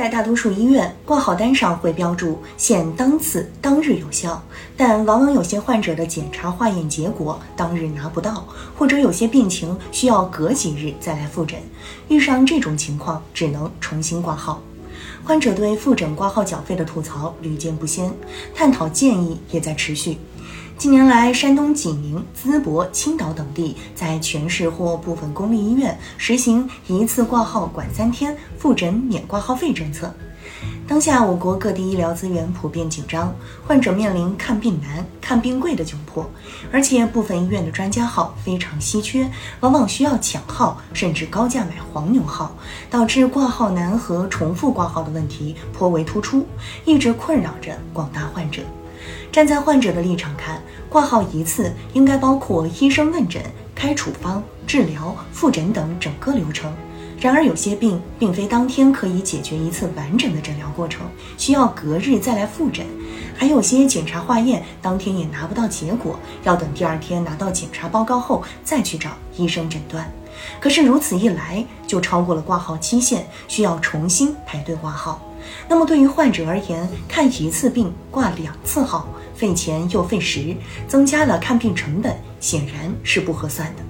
[0.00, 4.42] 在大多数医院，挂号单上会标注现当次当日有效，
[4.74, 11.60] 但往往有些患者的检查化验结果当日拿不到，或者有些病情需要隔几日再来复诊。
[12.08, 14.62] 遇上这种情况，只能重新挂号。
[15.22, 18.10] 患者对复诊挂号缴费的吐槽屡见不鲜，
[18.54, 20.16] 探讨建议也在持续。
[20.80, 30.10] 近年来，山东济宁、淄博、青岛等地在全市或部分公立医院实行一次挂号管三天、复诊免挂号费政策。
[30.88, 33.30] 当下，我国各地医疗资源普遍紧张，
[33.66, 36.26] 患者面临看病难、看病贵的窘迫，
[36.72, 42.56] 而且部分医院的专家号非常稀缺，往往需要抢号，甚至高价买黄牛号，
[42.88, 46.46] 导致挂号难和重复挂号的问题颇为突出，
[46.86, 48.62] 一直困扰着广大患者。
[49.32, 53.42] 站在患者的立场看，挂号一次应该包括医生问诊、
[53.74, 56.72] 开处方、治疗、复诊等整个流程。
[57.20, 62.86] 然而，有些病并非当天可以解决一次完整的诊疗过程，需要隔日再来复诊。
[63.36, 70.10] 还有些检查化验当天也拿不到结果，要等第二天拿到检查报告后再去找医生诊断。
[70.58, 75.20] 可是如此一来，就超过了挂号期限，需要重新排队挂号。
[75.68, 80.54] 那么对于患者而言，看一次病挂两次号，费钱又费时，
[80.88, 83.89] 增加了看病成本，显然是不合算的。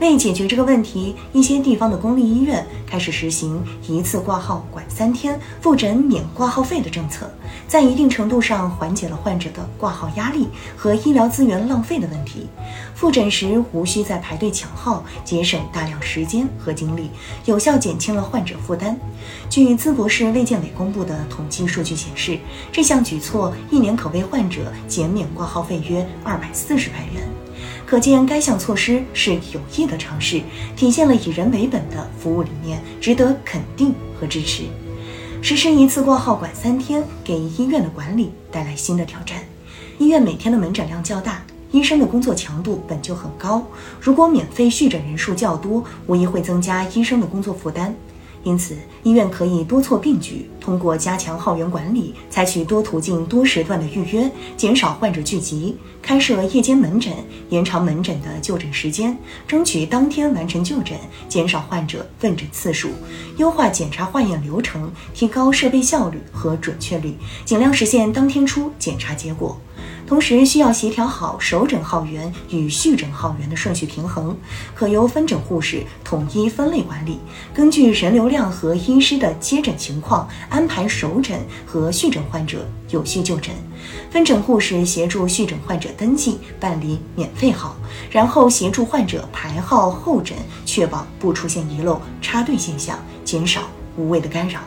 [0.00, 7.30] 为解决这个问题，一些地方的公立医院开始实行一次挂号管三天、复诊免挂号费的政策，
[7.68, 12.48] 在一定程度上缓解了患者的挂号压力和医疗资源浪费的问题。
[12.94, 17.10] 复诊时无需再排队抢号，节省大量时间和精力，
[17.44, 18.96] 有效减轻了患者负担。
[19.50, 22.38] 据淄博市卫健委公布的统计数据显示，
[22.70, 27.28] 这项举措一年可为患者减免挂号费约二百四十万元。
[27.86, 30.40] 可见该项措施是有益的尝试，
[30.76, 34.64] 体现了以人为本的服务理念，值得肯定和支持。
[35.40, 39.38] 实施一次挂号管三天，给医院的管理带来新的挑战。
[39.98, 43.66] 医院每天的门诊量较大，医生的工作强度本就很高，
[44.00, 47.94] 如果免费续诊人数较多，无疑会增加医生的工作负担。
[48.44, 57.12] 因此，医院可以多措并举，通过加强号源管理，采取多途径、多时段的预约，减少患者聚集，开设夜间门诊，
[57.50, 59.16] 延长门诊的就诊时间，
[59.46, 60.98] 争取当天完成就诊，
[61.28, 62.88] 减少患者问诊次数，
[63.36, 67.14] 优化检查化验流程，提高设备效率和准确率，
[67.44, 69.56] 尽量实现当天出检查结果。
[70.12, 74.36] 同时需要协调好首诊号源与续诊号源的顺序平衡，
[74.74, 77.18] 可由分诊护士统一分类管理，
[77.54, 83.54] 根据人流量和医师的接诊情况安排首诊和续诊患者有序就诊。
[84.10, 87.74] 分诊护士协助续诊患者登记办理免费号，
[88.10, 90.36] 然后协助患者排号候诊，
[90.66, 93.62] 确保不出现遗漏插队现象，减少
[93.96, 94.60] 无谓的干扰。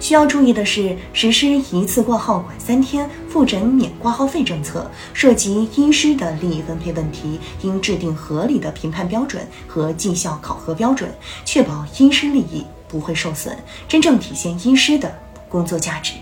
[0.00, 11.08] 需要注意的是，实施一次挂号管三天、复诊免挂号费政策，涉及医师的利益分配问题，应制定合理的评判标准和绩效考核标准，
[11.44, 13.54] 确保医师利益不会受损，
[13.86, 15.14] 真正体现医师的
[15.48, 16.14] 工作价值。